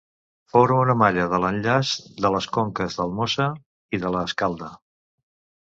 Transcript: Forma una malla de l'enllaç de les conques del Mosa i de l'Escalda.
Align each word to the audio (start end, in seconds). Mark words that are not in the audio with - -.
Forma 0.53 0.79
una 0.85 0.95
malla 1.01 1.25
de 1.33 1.41
l'enllaç 1.43 1.91
de 2.27 2.31
les 2.37 2.49
conques 2.57 2.97
del 3.03 3.15
Mosa 3.21 3.49
i 3.99 4.03
de 4.07 4.15
l'Escalda. 4.17 4.73